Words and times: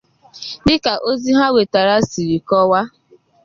dịka 0.65 0.93
ozi 1.09 1.31
ha 1.37 1.47
nwetara 1.51 1.95
siri 2.09 2.37
kọwaa 2.47 2.85